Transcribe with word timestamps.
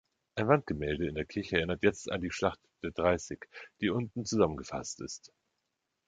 Ein 0.33 0.47
Wandgemälde 0.47 1.07
in 1.07 1.13
der 1.13 1.25
Kirche 1.25 1.57
erinnert 1.57 1.83
jetzt 1.83 2.11
an 2.11 2.21
die 2.21 2.31
Schlacht 2.31 2.59
der 2.81 2.89
Dreißig, 2.89 3.41
die 3.81 3.91
unten 3.91 4.25
zusammengefasst 4.25 4.99
ist. 4.99 5.31